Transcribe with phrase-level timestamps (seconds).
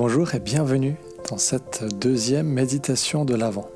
[0.00, 0.94] Bonjour et bienvenue
[1.28, 3.68] dans cette deuxième méditation de l'Avent.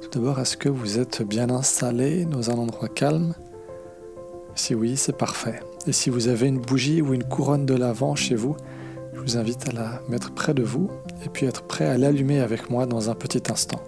[0.00, 3.34] Tout d'abord, est-ce que vous êtes bien installé dans un endroit calme?
[4.54, 5.60] Si oui, c'est parfait.
[5.86, 8.56] Et si vous avez une bougie ou une couronne de l'Avent chez vous,
[9.12, 10.88] je vous invite à la mettre près de vous
[11.22, 13.82] et puis être prêt à l'allumer avec moi dans un petit instant.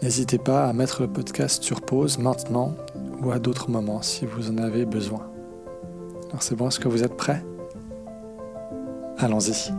[0.00, 2.72] N'hésitez pas à mettre le podcast sur pause maintenant
[3.20, 5.28] ou à d'autres moments si vous en avez besoin.
[6.28, 7.44] Alors c'est bon, est-ce que vous êtes prêts?
[9.18, 9.72] Allons-y.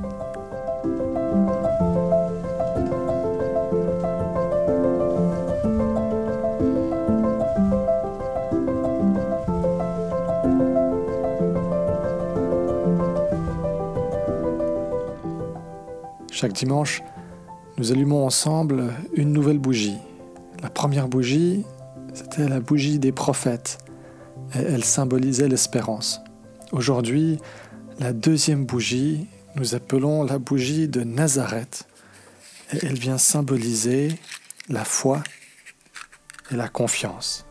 [16.40, 17.02] Chaque dimanche,
[17.80, 19.98] nous allumons ensemble une nouvelle bougie.
[20.62, 21.66] La première bougie,
[22.14, 23.80] c'était la bougie des prophètes
[24.54, 26.22] et elle symbolisait l'espérance.
[26.72, 27.40] Aujourd'hui,
[27.98, 31.88] la deuxième bougie, nous appelons la bougie de Nazareth
[32.72, 34.09] et elle vient symboliser
[34.69, 35.23] la foi
[36.52, 37.47] et la confiance.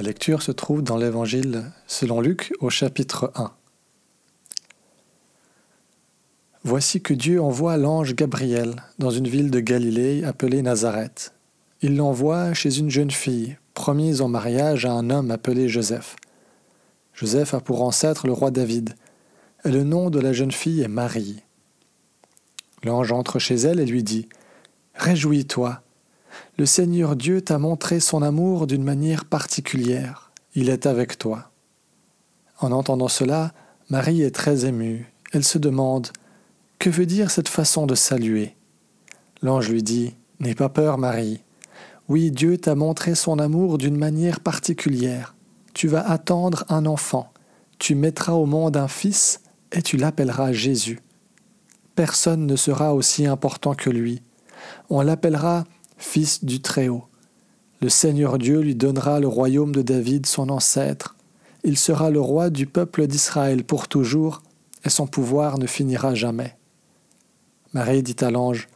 [0.00, 3.52] La lecture se trouve dans l'Évangile selon Luc au chapitre 1.
[6.64, 11.34] Voici que Dieu envoie l'ange Gabriel dans une ville de Galilée appelée Nazareth.
[11.82, 16.16] Il l'envoie chez une jeune fille, promise en mariage à un homme appelé Joseph.
[17.12, 18.94] Joseph a pour ancêtre le roi David,
[19.66, 21.42] et le nom de la jeune fille est Marie.
[22.84, 24.30] L'ange entre chez elle et lui dit
[24.94, 25.82] Réjouis-toi
[26.58, 30.30] le Seigneur Dieu t'a montré son amour d'une manière particulière.
[30.54, 31.50] Il est avec toi.
[32.58, 33.52] En entendant cela,
[33.88, 35.12] Marie est très émue.
[35.32, 36.08] Elle se demande
[36.78, 38.56] Que veut dire cette façon de saluer?
[39.42, 41.42] L'ange lui dit N'aie pas peur, Marie.
[42.08, 45.34] Oui, Dieu t'a montré son amour d'une manière particulière.
[45.74, 47.32] Tu vas attendre un enfant.
[47.78, 49.40] Tu mettras au monde un fils
[49.72, 51.00] et tu l'appelleras Jésus.
[51.94, 54.22] Personne ne sera aussi important que lui.
[54.88, 55.64] On l'appellera
[56.00, 57.04] fils du Très-Haut.
[57.80, 61.16] Le Seigneur Dieu lui donnera le royaume de David, son ancêtre.
[61.62, 64.42] Il sera le roi du peuple d'Israël pour toujours,
[64.84, 66.56] et son pouvoir ne finira jamais.
[67.72, 68.68] Marie dit à l'ange,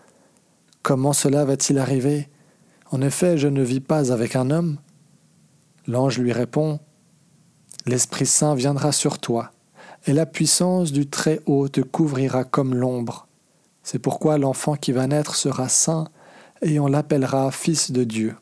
[0.83, 2.29] Comment cela va-t-il arriver?
[2.91, 4.79] En effet, je ne vis pas avec un homme.
[5.87, 6.79] L'ange lui répond,
[7.87, 9.53] L'Esprit Saint viendra sur toi,
[10.07, 13.29] et la puissance du Très-Haut te couvrira comme l'ombre.
[13.83, 16.09] C'est pourquoi l'enfant qui va naître sera saint,
[16.65, 18.37] et on l'appellera fils de Dieu.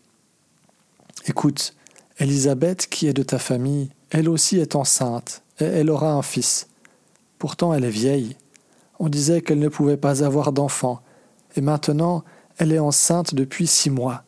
[1.26, 1.74] Écoute,
[2.18, 6.68] Élisabeth, qui est de ta famille, elle aussi est enceinte, et elle aura un fils.
[7.38, 8.36] Pourtant elle est vieille.
[9.00, 11.02] On disait qu'elle ne pouvait pas avoir d'enfant,
[11.56, 12.22] et maintenant
[12.58, 14.22] elle est enceinte depuis six mois.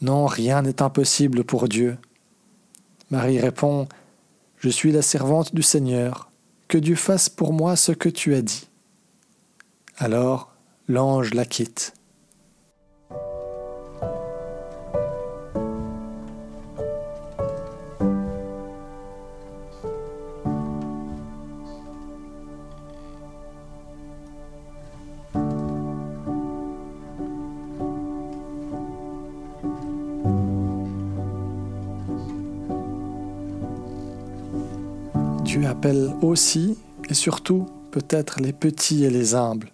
[0.00, 1.98] Non, rien n'est impossible pour Dieu.
[3.10, 3.88] Marie répond,
[4.58, 6.30] Je suis la servante du Seigneur,
[6.68, 8.68] que Dieu fasse pour moi ce que tu as dit.
[9.96, 10.52] Alors
[10.86, 11.94] l'ange la quitte.
[35.66, 36.78] Appelle aussi
[37.10, 39.70] et surtout peut-être les petits et les humbles.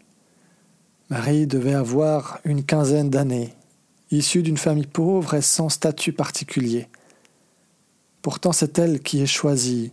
[1.11, 3.55] Marie devait avoir une quinzaine d'années,
[4.11, 6.89] issue d'une famille pauvre et sans statut particulier.
[8.23, 9.93] Pourtant c'est elle qui est choisie,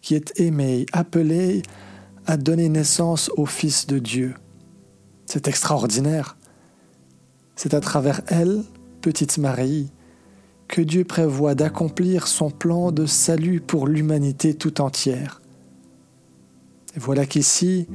[0.00, 1.62] qui est aimée, appelée
[2.26, 4.34] à donner naissance au Fils de Dieu.
[5.26, 6.36] C'est extraordinaire.
[7.56, 8.64] C'est à travers elle,
[9.00, 9.90] petite Marie,
[10.68, 15.40] que Dieu prévoit d'accomplir son plan de salut pour l'humanité tout entière.
[16.96, 17.86] Et voilà qu'ici,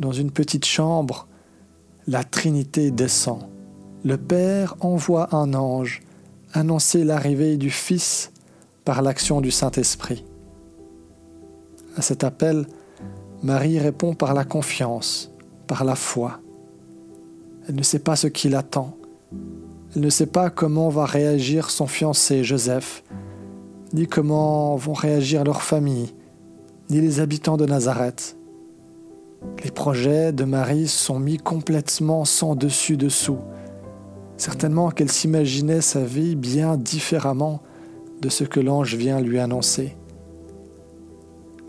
[0.00, 1.26] dans une petite chambre,
[2.06, 3.48] la Trinité descend.
[4.04, 6.02] Le Père envoie un ange
[6.52, 8.32] annoncer l'arrivée du Fils
[8.84, 10.24] par l'action du Saint-Esprit.
[11.96, 12.66] À cet appel,
[13.42, 15.32] Marie répond par la confiance,
[15.66, 16.40] par la foi.
[17.68, 18.95] Elle ne sait pas ce qui l'attend,
[19.96, 23.02] elle ne sait pas comment va réagir son fiancé Joseph,
[23.94, 26.12] ni comment vont réagir leur famille,
[26.90, 28.36] ni les habitants de Nazareth.
[29.64, 33.38] Les projets de Marie sont mis complètement sans dessus-dessous.
[34.36, 37.62] Certainement qu'elle s'imaginait sa vie bien différemment
[38.20, 39.96] de ce que l'ange vient lui annoncer.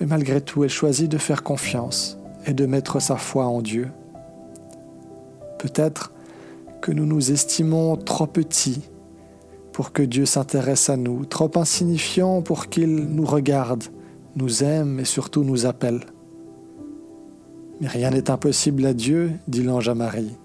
[0.02, 3.88] Mais malgré tout, elle choisit de faire confiance et de mettre sa foi en Dieu.
[5.60, 6.12] Peut-être
[6.82, 8.90] que nous nous estimons trop petits
[9.72, 13.84] pour que Dieu s'intéresse à nous, trop insignifiants pour qu'il nous regarde,
[14.36, 16.02] nous aime et surtout nous appelle.
[17.80, 20.36] Mais rien n'est impossible à Dieu, dit l'ange à Marie.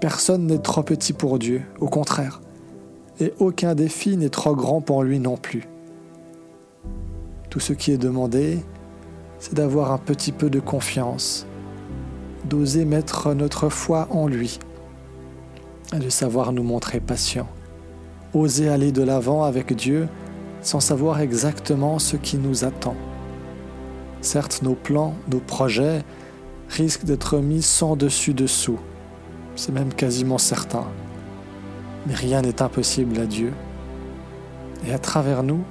[0.00, 2.40] Personne n'est trop petit pour Dieu, au contraire,
[3.18, 5.64] et aucun défi n'est trop grand pour lui non plus.
[7.50, 8.58] Tout ce qui est demandé,
[9.38, 11.46] c'est d'avoir un petit peu de confiance,
[12.44, 14.60] d'oser mettre notre foi en lui,
[15.92, 17.48] de savoir nous montrer patient,
[18.34, 20.08] oser aller de l'avant avec Dieu
[20.60, 22.96] sans savoir exactement ce qui nous attend.
[24.20, 26.02] Certes, nos plans, nos projets
[26.68, 28.78] risquent d'être mis sans dessus-dessous,
[29.54, 30.86] c'est même quasiment certain.
[32.06, 33.52] Mais rien n'est impossible à Dieu.
[34.86, 35.64] Et à travers nous,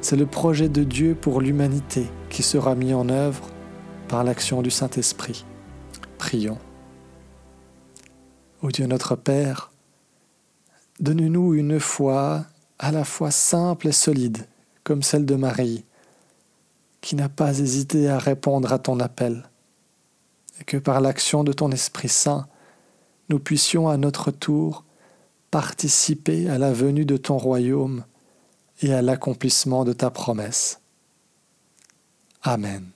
[0.00, 3.44] c'est le projet de Dieu pour l'humanité qui sera mis en œuvre
[4.08, 5.44] par l'action du Saint-Esprit.
[6.18, 6.58] Prions.
[8.62, 9.72] Ô Dieu notre Père,
[11.00, 12.46] donne-nous une foi
[12.78, 14.46] à la fois simple et solide,
[14.84, 15.84] comme celle de Marie,
[17.00, 19.50] qui n'a pas hésité à répondre à ton appel,
[20.60, 22.46] et que par l'action de ton Esprit Saint,
[23.30, 24.84] nous puissions à notre tour
[25.50, 28.04] participer à la venue de ton royaume
[28.80, 30.80] et à l'accomplissement de ta promesse.
[32.42, 32.92] Amen.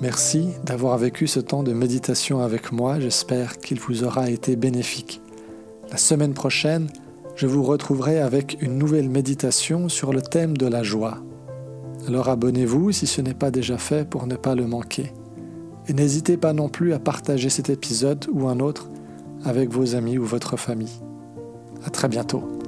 [0.00, 5.20] Merci d'avoir vécu ce temps de méditation avec moi, j'espère qu'il vous aura été bénéfique.
[5.90, 6.88] La semaine prochaine,
[7.36, 11.18] je vous retrouverai avec une nouvelle méditation sur le thème de la joie.
[12.08, 15.12] Alors abonnez-vous si ce n'est pas déjà fait pour ne pas le manquer.
[15.86, 18.88] Et n'hésitez pas non plus à partager cet épisode ou un autre
[19.44, 21.00] avec vos amis ou votre famille.
[21.84, 22.59] À très bientôt.